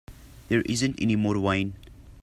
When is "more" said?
1.15-1.37